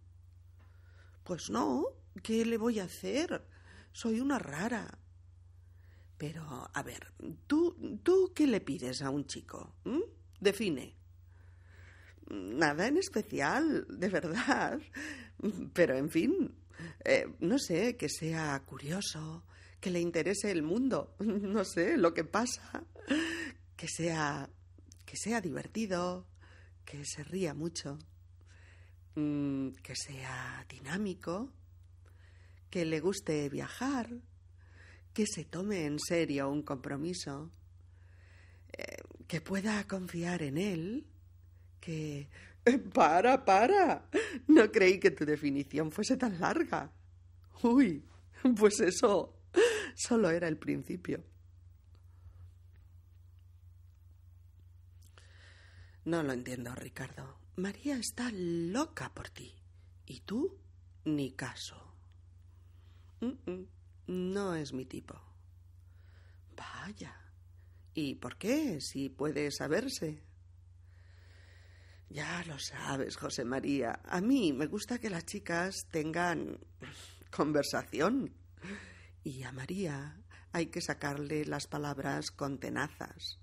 Pues 1.24 1.50
no, 1.50 1.84
¿qué 2.22 2.44
le 2.44 2.58
voy 2.58 2.80
a 2.80 2.84
hacer? 2.84 3.44
Soy 3.92 4.20
una 4.20 4.38
rara. 4.38 4.98
Pero, 6.18 6.70
a 6.72 6.82
ver, 6.82 7.12
¿tú, 7.46 8.00
tú 8.02 8.32
qué 8.34 8.46
le 8.46 8.60
pides 8.60 9.02
a 9.02 9.10
un 9.10 9.26
chico? 9.26 9.74
¿Mm? 9.84 10.02
Define. 10.40 10.94
Nada 12.28 12.86
en 12.86 12.98
especial, 12.98 13.86
de 13.88 14.08
verdad. 14.08 14.80
Pero, 15.72 15.96
en 15.96 16.10
fin, 16.10 16.54
eh, 17.04 17.26
no 17.40 17.58
sé, 17.58 17.96
que 17.96 18.08
sea 18.08 18.62
curioso, 18.66 19.44
que 19.80 19.90
le 19.90 20.00
interese 20.00 20.50
el 20.50 20.62
mundo, 20.62 21.14
no 21.20 21.64
sé, 21.64 21.96
lo 21.96 22.12
que 22.12 22.24
pasa, 22.24 22.84
que 23.76 23.88
sea 23.88 24.50
que 25.10 25.16
sea 25.16 25.40
divertido, 25.40 26.24
que 26.84 27.04
se 27.04 27.24
ría 27.24 27.52
mucho, 27.52 27.98
mm, 29.16 29.70
que 29.82 29.96
sea 29.96 30.64
dinámico, 30.68 31.52
que 32.70 32.84
le 32.84 33.00
guste 33.00 33.48
viajar, 33.48 34.08
que 35.12 35.26
se 35.26 35.44
tome 35.44 35.84
en 35.86 35.98
serio 35.98 36.48
un 36.48 36.62
compromiso, 36.62 37.50
eh, 38.72 39.02
que 39.26 39.40
pueda 39.40 39.86
confiar 39.86 40.42
en 40.42 40.58
él, 40.58 41.06
que... 41.80 42.28
Para, 42.92 43.44
para. 43.44 44.08
No 44.46 44.70
creí 44.70 45.00
que 45.00 45.10
tu 45.10 45.24
definición 45.24 45.90
fuese 45.90 46.16
tan 46.16 46.38
larga. 46.38 46.92
Uy, 47.62 48.04
pues 48.56 48.80
eso 48.80 49.34
solo 49.94 50.30
era 50.30 50.46
el 50.46 50.58
principio. 50.58 51.24
No 56.04 56.22
lo 56.22 56.32
entiendo, 56.32 56.74
Ricardo. 56.74 57.38
María 57.56 57.96
está 57.96 58.30
loca 58.32 59.12
por 59.14 59.30
ti. 59.30 59.54
¿Y 60.06 60.20
tú? 60.20 60.58
Ni 61.04 61.32
caso. 61.32 61.89
No 64.06 64.54
es 64.54 64.72
mi 64.72 64.84
tipo. 64.84 65.20
Vaya. 66.56 67.16
¿Y 67.94 68.14
por 68.16 68.36
qué? 68.36 68.80
Si 68.80 69.08
puede 69.08 69.50
saberse. 69.50 70.22
Ya 72.08 72.44
lo 72.46 72.58
sabes, 72.58 73.16
José 73.16 73.44
María. 73.44 74.00
A 74.04 74.20
mí 74.20 74.52
me 74.52 74.66
gusta 74.66 74.98
que 74.98 75.10
las 75.10 75.26
chicas 75.26 75.86
tengan 75.90 76.58
conversación. 77.30 78.34
Y 79.22 79.42
a 79.44 79.52
María 79.52 80.20
hay 80.52 80.66
que 80.66 80.80
sacarle 80.80 81.44
las 81.44 81.66
palabras 81.66 82.30
con 82.30 82.58
tenazas. 82.58 83.38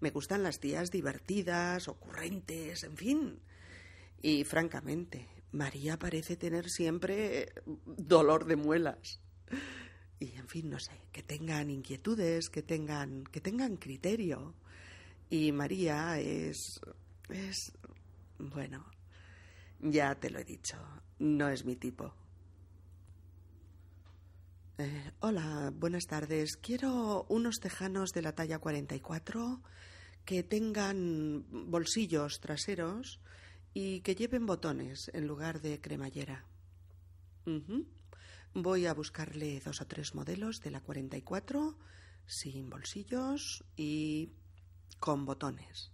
Me 0.00 0.10
gustan 0.10 0.42
las 0.42 0.58
tías 0.58 0.90
divertidas, 0.90 1.86
ocurrentes, 1.86 2.82
en 2.82 2.96
fin. 2.96 3.42
Y 4.22 4.44
francamente, 4.44 5.28
María 5.52 5.98
parece 5.98 6.36
tener 6.36 6.68
siempre 6.68 7.52
dolor 7.86 8.46
de 8.46 8.56
muelas. 8.56 9.20
Y 10.18 10.32
en 10.36 10.48
fin, 10.48 10.70
no 10.70 10.78
sé, 10.78 10.92
que 11.12 11.22
tengan 11.22 11.70
inquietudes, 11.70 12.48
que 12.48 12.62
tengan, 12.62 13.24
que 13.24 13.40
tengan 13.40 13.76
criterio. 13.76 14.54
Y 15.28 15.52
María 15.52 16.18
es 16.20 16.80
es 17.28 17.72
bueno, 18.38 18.84
ya 19.80 20.14
te 20.14 20.30
lo 20.30 20.38
he 20.38 20.44
dicho, 20.44 20.76
no 21.18 21.48
es 21.48 21.64
mi 21.64 21.76
tipo. 21.76 22.14
Eh, 24.78 25.12
hola, 25.20 25.72
buenas 25.74 26.06
tardes. 26.06 26.56
Quiero 26.56 27.24
unos 27.28 27.56
tejanos 27.60 28.10
de 28.12 28.22
la 28.22 28.32
talla 28.32 28.58
44 28.58 29.62
que 30.24 30.42
tengan 30.42 31.44
bolsillos 31.70 32.40
traseros 32.40 33.20
y 33.74 34.00
que 34.00 34.14
lleven 34.14 34.46
botones 34.46 35.10
en 35.14 35.26
lugar 35.26 35.60
de 35.60 35.80
cremallera. 35.80 36.46
Voy 38.54 38.86
a 38.86 38.94
buscarle 38.94 39.60
dos 39.60 39.80
o 39.80 39.86
tres 39.86 40.14
modelos 40.14 40.60
de 40.60 40.70
la 40.70 40.80
44 40.80 41.78
sin 42.26 42.70
bolsillos 42.70 43.64
y 43.76 44.32
con 45.00 45.24
botones. 45.24 45.90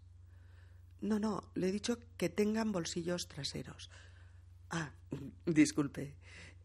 No, 1.00 1.18
no, 1.18 1.50
le 1.54 1.68
he 1.68 1.72
dicho 1.72 1.98
que 2.16 2.28
tengan 2.28 2.72
bolsillos 2.72 3.28
traseros. 3.28 3.90
Ah, 4.70 4.92
disculpe. 5.46 6.16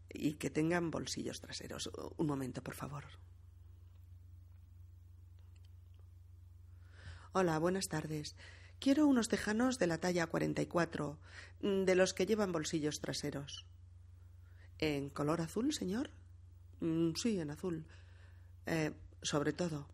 Y 0.08 0.34
que 0.34 0.50
tengan 0.50 0.90
bolsillos 0.90 1.40
traseros. 1.40 1.90
Un 2.16 2.26
momento, 2.26 2.62
por 2.62 2.74
favor. 2.74 3.04
Hola, 7.32 7.58
buenas 7.58 7.88
tardes. 7.88 8.36
Quiero 8.84 9.06
unos 9.06 9.30
tejanos 9.30 9.78
de 9.78 9.86
la 9.86 9.96
talla 9.96 10.26
44, 10.26 11.16
mm, 11.62 11.84
de 11.84 11.94
los 11.94 12.12
que 12.12 12.26
llevan 12.26 12.52
bolsillos 12.52 13.00
traseros. 13.00 13.64
¿En 14.76 15.08
color 15.08 15.40
azul, 15.40 15.72
señor? 15.72 16.10
Mm, 16.80 17.14
sí, 17.14 17.40
en 17.40 17.50
azul. 17.50 17.86
Eh, 18.66 18.92
sobre 19.22 19.54
todo, 19.54 19.88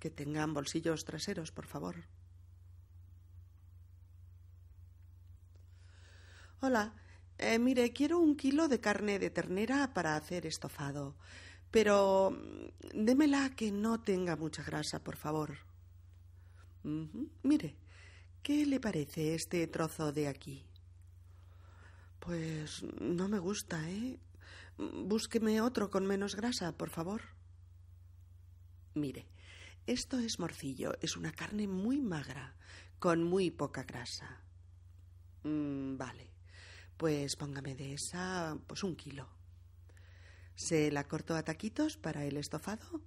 que 0.00 0.10
tengan 0.10 0.54
bolsillos 0.54 1.04
traseros, 1.04 1.52
por 1.52 1.66
favor. 1.66 1.94
Hola, 6.60 6.94
eh, 7.38 7.60
mire, 7.60 7.92
quiero 7.92 8.18
un 8.18 8.34
kilo 8.34 8.66
de 8.66 8.80
carne 8.80 9.20
de 9.20 9.30
ternera 9.30 9.94
para 9.94 10.16
hacer 10.16 10.46
estofado, 10.46 11.14
pero 11.70 12.32
mm, 12.32 13.04
démela 13.04 13.54
que 13.54 13.70
no 13.70 14.00
tenga 14.00 14.34
mucha 14.34 14.64
grasa, 14.64 14.98
por 14.98 15.14
favor. 15.14 15.58
Mire, 17.44 17.76
¿qué 18.42 18.66
le 18.66 18.80
parece 18.80 19.34
este 19.34 19.66
trozo 19.66 20.12
de 20.12 20.28
aquí? 20.28 20.66
Pues 22.18 22.82
no 23.00 23.28
me 23.28 23.38
gusta, 23.38 23.88
¿eh? 23.90 24.18
Búsqueme 24.78 25.60
otro 25.60 25.90
con 25.90 26.06
menos 26.06 26.34
grasa, 26.36 26.76
por 26.76 26.90
favor. 26.90 27.22
Mire, 28.94 29.26
esto 29.86 30.18
es 30.18 30.38
morcillo, 30.38 30.92
es 31.00 31.16
una 31.16 31.32
carne 31.32 31.66
muy 31.66 32.00
magra, 32.00 32.54
con 32.98 33.22
muy 33.22 33.50
poca 33.50 33.84
grasa. 33.84 34.42
Mm, 35.44 35.96
vale, 35.96 36.30
pues 36.96 37.36
póngame 37.36 37.74
de 37.74 37.94
esa, 37.94 38.58
pues 38.66 38.82
un 38.84 38.96
kilo. 38.96 39.28
¿Se 40.54 40.90
la 40.90 41.04
corto 41.04 41.34
a 41.34 41.42
taquitos 41.42 41.96
para 41.96 42.24
el 42.24 42.36
estofado? 42.36 43.00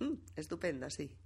Mm, 0.00 0.14
estupendo, 0.36 0.90
sí. 0.90 1.16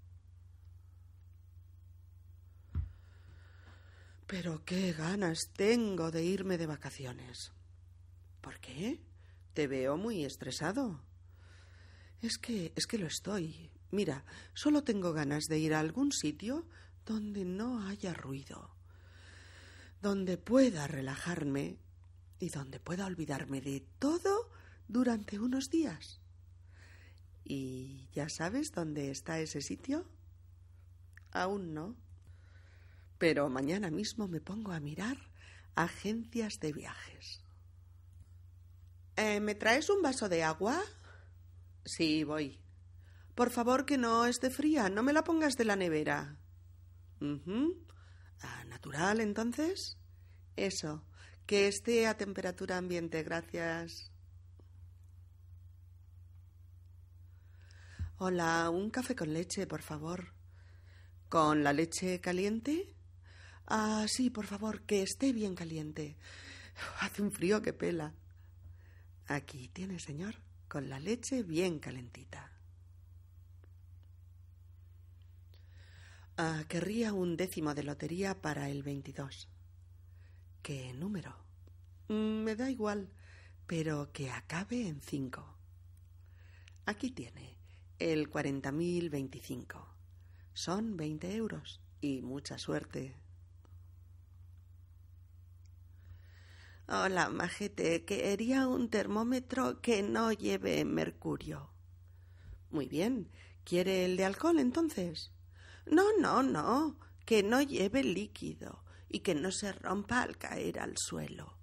Pero 4.26 4.64
qué 4.64 4.92
ganas 4.92 5.50
tengo 5.54 6.10
de 6.10 6.24
irme 6.24 6.56
de 6.56 6.66
vacaciones. 6.66 7.52
¿Por 8.40 8.58
qué? 8.58 9.00
Te 9.52 9.66
veo 9.66 9.96
muy 9.96 10.24
estresado. 10.24 11.00
Es 12.22 12.38
que 12.38 12.72
es 12.74 12.86
que 12.86 12.98
lo 12.98 13.06
estoy. 13.06 13.70
Mira, 13.90 14.24
solo 14.54 14.82
tengo 14.82 15.12
ganas 15.12 15.44
de 15.44 15.58
ir 15.58 15.74
a 15.74 15.80
algún 15.80 16.10
sitio 16.10 16.66
donde 17.04 17.44
no 17.44 17.86
haya 17.86 18.14
ruido, 18.14 18.74
donde 20.00 20.38
pueda 20.38 20.86
relajarme 20.86 21.78
y 22.38 22.48
donde 22.48 22.80
pueda 22.80 23.06
olvidarme 23.06 23.60
de 23.60 23.86
todo 23.98 24.50
durante 24.88 25.38
unos 25.38 25.68
días. 25.68 26.20
¿Y 27.44 28.08
ya 28.14 28.30
sabes 28.30 28.72
dónde 28.72 29.10
está 29.10 29.38
ese 29.38 29.60
sitio? 29.60 30.08
Aún 31.30 31.74
no 31.74 32.03
pero 33.24 33.48
mañana 33.48 33.90
mismo 33.90 34.28
me 34.28 34.42
pongo 34.42 34.72
a 34.72 34.80
mirar 34.80 35.16
agencias 35.76 36.58
de 36.60 36.74
viajes. 36.74 37.42
Eh, 39.16 39.40
¿Me 39.40 39.54
traes 39.54 39.88
un 39.88 40.02
vaso 40.02 40.28
de 40.28 40.42
agua? 40.42 40.78
Sí, 41.86 42.22
voy. 42.24 42.60
Por 43.34 43.48
favor, 43.48 43.86
que 43.86 43.96
no 43.96 44.26
esté 44.26 44.50
fría, 44.50 44.90
no 44.90 45.02
me 45.02 45.14
la 45.14 45.24
pongas 45.24 45.54
de 45.54 45.64
la 45.64 45.74
nevera. 45.74 46.36
Ah, 48.42 48.64
¿Natural, 48.66 49.20
entonces? 49.20 49.96
Eso, 50.54 51.02
que 51.46 51.66
esté 51.66 52.06
a 52.06 52.18
temperatura 52.18 52.76
ambiente, 52.76 53.22
gracias. 53.22 54.12
Hola, 58.18 58.68
un 58.68 58.90
café 58.90 59.16
con 59.16 59.32
leche, 59.32 59.66
por 59.66 59.80
favor. 59.80 60.34
¿Con 61.30 61.64
la 61.64 61.72
leche 61.72 62.20
caliente? 62.20 62.93
Ah, 63.66 64.06
sí, 64.08 64.30
por 64.30 64.46
favor, 64.46 64.82
que 64.82 65.02
esté 65.02 65.32
bien 65.32 65.54
caliente. 65.54 66.16
Hace 67.00 67.22
un 67.22 67.32
frío 67.32 67.62
que 67.62 67.72
pela. 67.72 68.14
Aquí 69.26 69.68
tiene, 69.68 69.98
señor, 69.98 70.36
con 70.68 70.88
la 70.88 71.00
leche 71.00 71.42
bien 71.42 71.78
calentita. 71.78 72.50
Ah, 76.36 76.64
querría 76.68 77.12
un 77.12 77.36
décimo 77.36 77.74
de 77.74 77.84
lotería 77.84 78.40
para 78.42 78.68
el 78.68 78.82
22. 78.82 79.48
¿Qué 80.62 80.92
número? 80.94 81.36
Mm, 82.08 82.42
me 82.42 82.56
da 82.56 82.70
igual, 82.70 83.08
pero 83.66 84.10
que 84.12 84.30
acabe 84.30 84.88
en 84.88 85.00
cinco. 85.00 85.56
Aquí 86.86 87.10
tiene, 87.10 87.56
el 87.98 88.28
cuarenta 88.28 88.72
mil 88.72 89.08
veinticinco. 89.10 89.88
Son 90.52 90.96
veinte 90.96 91.34
euros 91.34 91.80
y 92.00 92.20
mucha 92.20 92.58
suerte. 92.58 93.14
Hola, 96.86 97.30
majete. 97.30 98.04
Quería 98.04 98.68
un 98.68 98.90
termómetro 98.90 99.80
que 99.80 100.02
no 100.02 100.32
lleve 100.32 100.84
mercurio. 100.84 101.70
Muy 102.70 102.88
bien. 102.88 103.30
¿Quiere 103.64 104.04
el 104.04 104.18
de 104.18 104.26
alcohol 104.26 104.58
entonces? 104.58 105.32
No, 105.86 106.04
no, 106.20 106.42
no. 106.42 106.98
Que 107.24 107.42
no 107.42 107.62
lleve 107.62 108.04
líquido 108.04 108.84
y 109.08 109.20
que 109.20 109.34
no 109.34 109.50
se 109.50 109.72
rompa 109.72 110.20
al 110.20 110.36
caer 110.36 110.78
al 110.78 110.98
suelo. 110.98 111.56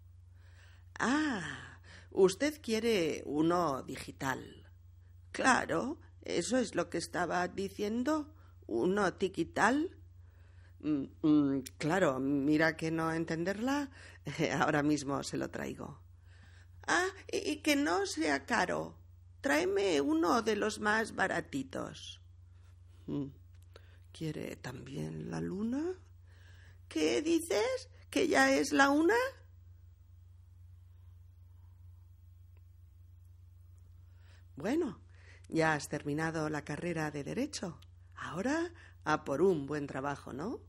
Ah, 0.97 1.79
usted 2.09 2.59
quiere 2.59 3.21
uno 3.27 3.83
digital. 3.83 4.71
Claro, 5.31 5.99
eso 6.23 6.57
es 6.57 6.73
lo 6.73 6.89
que 6.89 6.97
estaba 6.97 7.47
diciendo. 7.47 8.33
¿Uno 8.65 9.13
tiquital? 9.13 10.00
Mm, 10.83 11.05
mm, 11.21 11.63
claro, 11.77 12.19
mira 12.19 12.75
que 12.75 12.89
no 12.91 13.11
entenderla, 13.13 13.91
ahora 14.59 14.81
mismo 14.83 15.21
se 15.23 15.37
lo 15.37 15.49
traigo. 15.49 16.01
Ah, 16.87 17.07
y, 17.31 17.57
que 17.57 17.75
no 17.75 18.05
sea 18.05 18.45
caro. 18.45 18.97
Tráeme 19.41 20.01
uno 20.01 20.41
de 20.41 20.55
los 20.55 20.79
más 20.79 21.15
baratitos. 21.15 22.21
Mm, 23.07 23.27
¿Quiere 24.11 24.55
también 24.55 25.31
la 25.31 25.41
luna? 25.41 25.95
¿Qué 26.89 27.21
dices? 27.21 27.89
¿Que 28.09 28.27
ya 28.27 28.51
es 28.53 28.73
la 28.73 28.89
una? 28.89 29.15
Bueno, 34.55 34.99
ya 35.49 35.73
has 35.73 35.89
terminado 35.89 36.49
la 36.49 36.63
carrera 36.63 37.09
de 37.11 37.23
Derecho. 37.23 37.79
Ahora 38.15 38.71
a 39.03 39.23
por 39.23 39.41
un 39.41 39.65
buen 39.65 39.87
trabajo, 39.87 40.33
¿no? 40.33 40.59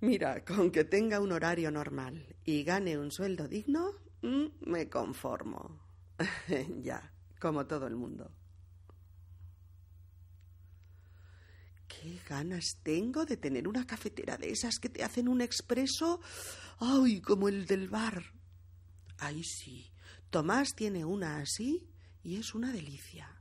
Mira, 0.00 0.44
con 0.44 0.70
que 0.70 0.84
tenga 0.84 1.20
un 1.20 1.32
horario 1.32 1.70
normal 1.70 2.36
y 2.44 2.62
gane 2.64 2.98
un 2.98 3.10
sueldo 3.10 3.48
digno, 3.48 3.92
mm, 4.22 4.70
me 4.70 4.88
conformo. 4.88 5.80
ya, 6.82 7.12
como 7.40 7.66
todo 7.66 7.86
el 7.86 7.96
mundo. 7.96 8.30
Qué 11.88 12.20
ganas 12.28 12.78
tengo 12.82 13.24
de 13.24 13.36
tener 13.36 13.66
una 13.66 13.86
cafetera 13.86 14.36
de 14.36 14.50
esas 14.50 14.78
que 14.78 14.90
te 14.90 15.02
hacen 15.02 15.28
un 15.28 15.40
expreso. 15.40 16.20
¡Ay, 16.78 17.20
como 17.22 17.48
el 17.48 17.66
del 17.66 17.88
bar! 17.88 18.22
Ay, 19.18 19.42
sí. 19.44 19.92
Tomás 20.28 20.74
tiene 20.74 21.04
una 21.04 21.38
así 21.38 21.88
y 22.22 22.36
es 22.36 22.54
una 22.54 22.70
delicia. 22.70 23.35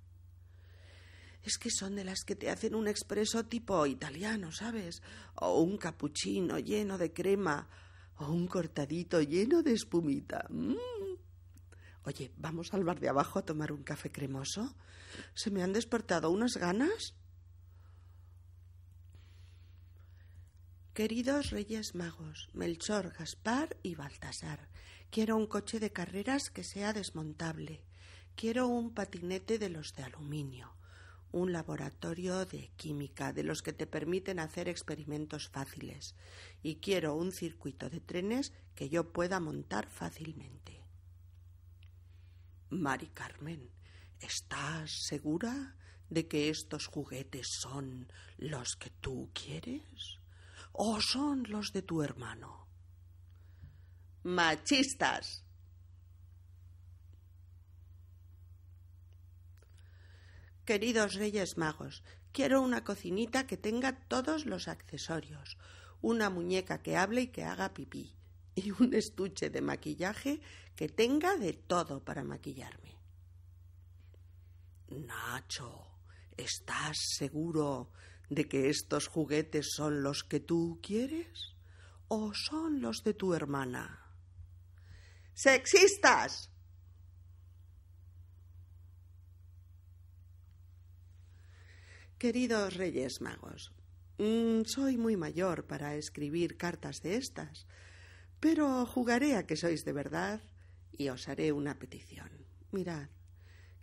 Es 1.45 1.59
que 1.59 1.69
son 1.69 1.95
de 1.95 2.03
las 2.03 2.25
que 2.25 2.35
te 2.35 2.49
hacen 2.49 2.73
un 2.73 2.87
expreso 2.87 3.45
tipo 3.45 3.85
italiano, 3.85 4.51
¿sabes? 4.51 5.03
O 5.35 5.61
un 5.61 5.77
cappuccino 5.77 6.57
lleno 6.57 6.97
de 6.97 7.13
crema, 7.13 7.69
o 8.17 8.31
un 8.31 8.47
cortadito 8.47 9.21
lleno 9.21 9.61
de 9.61 9.73
espumita. 9.73 10.47
Mm. 10.49 10.73
Oye, 12.03 12.31
¿vamos 12.37 12.73
al 12.73 12.83
bar 12.83 12.99
de 12.99 13.09
abajo 13.09 13.37
a 13.37 13.45
tomar 13.45 13.71
un 13.71 13.83
café 13.83 14.11
cremoso? 14.11 14.75
¿Se 15.35 15.51
me 15.51 15.61
han 15.61 15.71
despertado 15.71 16.31
unas 16.31 16.57
ganas? 16.57 17.13
Queridos 20.95 21.51
Reyes 21.51 21.93
Magos, 21.93 22.49
Melchor, 22.53 23.13
Gaspar 23.19 23.77
y 23.83 23.93
Baltasar, 23.93 24.67
quiero 25.11 25.35
un 25.35 25.45
coche 25.45 25.79
de 25.79 25.91
carreras 25.91 26.49
que 26.49 26.63
sea 26.63 26.91
desmontable. 26.91 27.83
Quiero 28.35 28.67
un 28.67 28.95
patinete 28.95 29.59
de 29.59 29.69
los 29.69 29.93
de 29.93 30.03
aluminio 30.03 30.75
un 31.31 31.51
laboratorio 31.51 32.45
de 32.45 32.71
química 32.77 33.33
de 33.33 33.43
los 33.43 33.61
que 33.61 33.73
te 33.73 33.87
permiten 33.87 34.39
hacer 34.39 34.69
experimentos 34.69 35.49
fáciles 35.49 36.15
y 36.63 36.77
quiero 36.77 37.15
un 37.15 37.31
circuito 37.31 37.89
de 37.89 37.99
trenes 37.99 38.53
que 38.75 38.89
yo 38.89 39.11
pueda 39.11 39.39
montar 39.39 39.89
fácilmente. 39.89 40.81
Mari 42.69 43.07
Carmen, 43.07 43.69
¿estás 44.19 44.91
segura 45.07 45.75
de 46.09 46.27
que 46.27 46.49
estos 46.49 46.87
juguetes 46.87 47.47
son 47.61 48.11
los 48.37 48.75
que 48.75 48.89
tú 48.89 49.29
quieres 49.33 50.19
o 50.71 50.99
son 51.01 51.43
los 51.47 51.71
de 51.71 51.81
tu 51.81 52.01
hermano? 52.01 52.67
Machistas. 54.23 55.44
Queridos 60.65 61.13
Reyes 61.13 61.57
Magos, 61.57 62.01
quiero 62.31 62.59
una 62.63 62.83
cocinita 62.83 63.45
que 63.45 63.55
tenga 63.55 63.99
todos 64.07 64.47
los 64.47 64.67
accesorios, 64.67 65.59
una 66.01 66.31
muñeca 66.31 66.81
que 66.81 66.97
hable 66.97 67.21
y 67.21 67.27
que 67.27 67.43
haga 67.43 67.71
pipí, 67.75 68.15
y 68.55 68.71
un 68.71 68.95
estuche 68.95 69.51
de 69.51 69.61
maquillaje 69.61 70.41
que 70.75 70.89
tenga 70.89 71.37
de 71.37 71.53
todo 71.53 72.03
para 72.03 72.23
maquillarme. 72.23 72.95
Nacho, 74.89 75.85
¿estás 76.35 76.97
seguro 77.15 77.91
de 78.31 78.47
que 78.47 78.69
estos 78.69 79.07
juguetes 79.07 79.67
son 79.75 80.01
los 80.01 80.23
que 80.23 80.39
tú 80.39 80.79
quieres? 80.81 81.53
¿O 82.07 82.33
son 82.33 82.81
los 82.81 83.03
de 83.03 83.13
tu 83.13 83.35
hermana? 83.35 84.01
¡Sexistas! 85.35 86.49
Queridos 92.17 92.75
Reyes 92.75 93.19
Magos, 93.19 93.73
mm, 94.19 94.63
soy 94.63 94.95
muy 94.95 95.17
mayor 95.17 95.67
para 95.67 95.95
escribir 95.95 96.55
cartas 96.55 97.01
de 97.01 97.17
estas, 97.17 97.67
pero 98.39 98.85
jugaré 98.85 99.35
a 99.35 99.45
que 99.45 99.57
sois 99.57 99.83
de 99.83 99.91
verdad 99.91 100.39
y 100.93 101.09
os 101.09 101.27
haré 101.27 101.51
una 101.51 101.77
petición. 101.77 102.31
Mirad, 102.71 103.09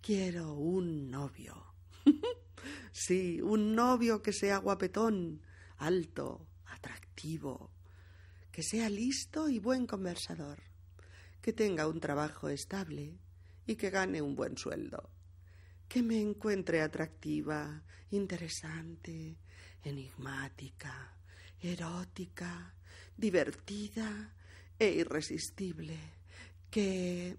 quiero 0.01 0.55
un 0.55 1.11
novio. 1.11 1.77
sí, 2.93 3.43
un 3.43 3.75
novio 3.75 4.23
que 4.23 4.33
sea 4.33 4.57
guapetón, 4.57 5.43
alto, 5.77 6.49
atractivo, 6.65 7.71
que 8.51 8.63
sea 8.63 8.89
listo 8.89 9.51
y 9.51 9.59
buen 9.59 9.87
conversador, 9.87 10.63
que 11.43 11.53
tenga 11.53 11.87
un 11.87 12.01
trabajo 12.01 12.49
estable 12.49 13.19
y 13.67 13.77
que 13.77 13.91
gane 13.91 14.23
un 14.23 14.35
buen 14.35 14.57
sueldo 14.57 15.11
que 15.93 16.03
me 16.03 16.19
encuentre 16.19 16.81
atractiva, 16.81 17.83
interesante, 18.13 19.37
enigmática, 19.85 21.19
erótica, 21.61 22.75
divertida 23.15 24.33
e 24.79 24.89
irresistible, 24.89 25.99
que 26.71 27.37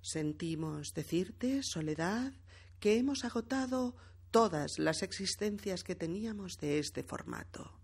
sentimos 0.00 0.94
decirte, 0.94 1.62
Soledad, 1.62 2.32
que 2.80 2.96
hemos 2.96 3.26
agotado 3.26 3.94
todas 4.30 4.78
las 4.78 5.02
existencias 5.02 5.84
que 5.84 5.94
teníamos 5.94 6.56
de 6.56 6.78
este 6.78 7.02
formato. 7.02 7.78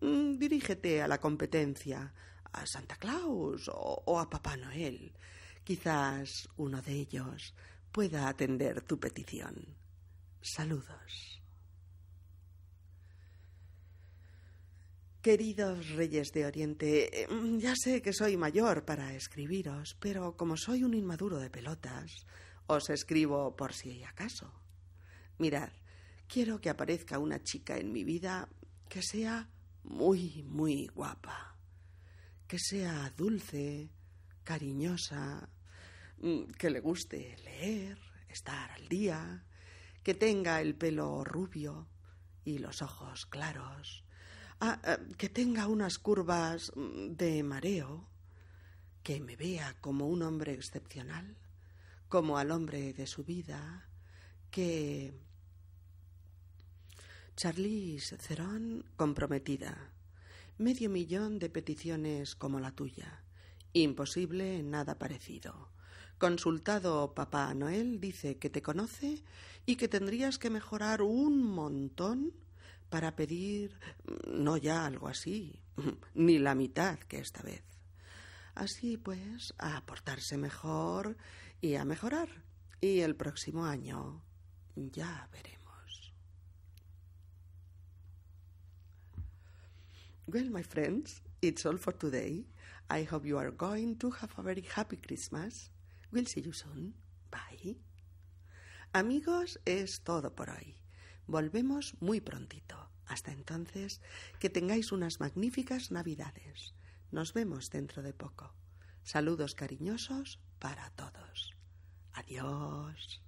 Mm, 0.00 0.38
dirígete 0.38 1.02
a 1.02 1.08
la 1.08 1.18
competencia, 1.18 2.14
a 2.52 2.66
Santa 2.66 2.94
Claus 2.98 3.66
o, 3.66 4.04
o 4.06 4.20
a 4.20 4.30
Papá 4.30 4.56
Noel. 4.56 5.12
Quizás 5.64 6.48
uno 6.56 6.80
de 6.80 6.92
ellos 6.92 7.52
pueda 7.92 8.28
atender 8.28 8.82
tu 8.82 8.98
petición. 8.98 9.76
Saludos. 10.40 11.42
Queridos 15.20 15.88
reyes 15.90 16.32
de 16.32 16.46
Oriente, 16.46 17.24
em, 17.24 17.58
ya 17.58 17.74
sé 17.74 18.00
que 18.00 18.12
soy 18.12 18.36
mayor 18.36 18.84
para 18.84 19.14
escribiros, 19.14 19.96
pero 20.00 20.36
como 20.36 20.56
soy 20.56 20.84
un 20.84 20.94
inmaduro 20.94 21.38
de 21.38 21.50
pelotas, 21.50 22.24
os 22.66 22.88
escribo 22.88 23.56
por 23.56 23.72
si 23.74 24.04
acaso. 24.04 24.52
Mirad, 25.38 25.70
quiero 26.28 26.60
que 26.60 26.70
aparezca 26.70 27.18
una 27.18 27.42
chica 27.42 27.78
en 27.78 27.92
mi 27.92 28.04
vida 28.04 28.48
que 28.88 29.02
sea 29.02 29.50
muy, 29.82 30.44
muy 30.44 30.86
guapa, 30.86 31.58
que 32.46 32.58
sea 32.58 33.12
dulce, 33.16 33.90
cariñosa, 34.44 35.50
Mm, 35.57 35.57
que 36.58 36.70
le 36.70 36.80
guste 36.80 37.36
leer, 37.44 37.98
estar 38.28 38.70
al 38.72 38.88
día, 38.88 39.44
que 40.02 40.14
tenga 40.14 40.60
el 40.60 40.74
pelo 40.74 41.24
rubio 41.24 41.88
y 42.44 42.58
los 42.58 42.82
ojos 42.82 43.26
claros, 43.26 44.04
ah, 44.60 44.80
eh, 44.84 44.98
que 45.16 45.28
tenga 45.28 45.66
unas 45.66 45.98
curvas 45.98 46.72
mm, 46.74 47.12
de 47.16 47.42
mareo, 47.42 48.08
que 49.02 49.20
me 49.20 49.36
vea 49.36 49.76
como 49.80 50.08
un 50.08 50.22
hombre 50.22 50.52
excepcional, 50.52 51.36
como 52.08 52.38
al 52.38 52.50
hombre 52.50 52.92
de 52.92 53.06
su 53.06 53.24
vida, 53.24 53.88
que... 54.50 55.14
Charlize 57.36 58.16
Theron 58.16 58.84
comprometida. 58.96 59.92
Medio 60.58 60.90
millón 60.90 61.38
de 61.38 61.48
peticiones 61.48 62.34
como 62.34 62.58
la 62.58 62.72
tuya. 62.72 63.22
Imposible 63.72 64.64
nada 64.64 64.98
parecido. 64.98 65.70
Consultado 66.18 67.14
Papá 67.14 67.54
Noel 67.54 68.00
dice 68.00 68.38
que 68.38 68.50
te 68.50 68.60
conoce 68.60 69.22
y 69.66 69.76
que 69.76 69.86
tendrías 69.86 70.36
que 70.38 70.50
mejorar 70.50 71.00
un 71.00 71.44
montón 71.44 72.32
para 72.90 73.14
pedir 73.14 73.78
no 74.26 74.56
ya 74.56 74.84
algo 74.84 75.06
así, 75.06 75.62
ni 76.14 76.40
la 76.40 76.56
mitad 76.56 76.98
que 76.98 77.18
esta 77.18 77.42
vez. 77.42 77.62
Así 78.56 78.96
pues, 78.96 79.54
a 79.58 79.86
portarse 79.86 80.36
mejor 80.36 81.16
y 81.60 81.76
a 81.76 81.84
mejorar. 81.84 82.28
Y 82.80 83.00
el 83.00 83.14
próximo 83.14 83.64
año 83.64 84.20
ya 84.74 85.28
veremos. 85.32 86.12
Well, 90.26 90.50
my 90.50 90.64
friends, 90.64 91.22
it's 91.40 91.64
all 91.64 91.78
for 91.78 91.94
today. 91.94 92.44
I 92.90 93.04
hope 93.04 93.24
you 93.24 93.38
are 93.38 93.52
going 93.52 93.96
to 93.98 94.10
have 94.10 94.32
a 94.36 94.42
very 94.42 94.64
happy 94.74 94.96
Christmas. 94.96 95.70
We'll 96.12 96.26
see 96.26 96.42
you 96.42 96.52
soon. 96.52 96.94
Bye. 97.30 97.78
Amigos, 98.92 99.60
es 99.64 100.02
todo 100.02 100.34
por 100.34 100.50
hoy. 100.50 100.76
Volvemos 101.26 101.94
muy 102.00 102.20
prontito. 102.20 102.90
Hasta 103.06 103.32
entonces, 103.32 104.00
que 104.38 104.50
tengáis 104.50 104.92
unas 104.92 105.20
magníficas 105.20 105.90
Navidades. 105.90 106.74
Nos 107.10 107.32
vemos 107.32 107.70
dentro 107.70 108.02
de 108.02 108.12
poco. 108.12 108.54
Saludos 109.02 109.54
cariñosos 109.54 110.40
para 110.58 110.90
todos. 110.90 111.54
Adiós. 112.12 113.22